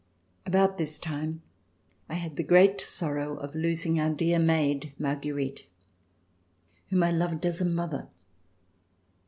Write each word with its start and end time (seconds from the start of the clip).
About 0.47 0.79
this 0.79 0.97
time 0.97 1.43
I 2.09 2.15
had 2.15 2.35
the 2.35 2.41
great 2.43 2.81
sorrow 2.81 3.37
of 3.37 3.53
losing 3.53 3.99
our 3.99 4.09
dear 4.09 4.39
maid. 4.39 4.93
Marguerite, 4.97 5.67
whom 6.89 7.03
I 7.03 7.11
loved 7.11 7.45
as 7.45 7.61
a 7.61 7.65
mother. 7.65 8.07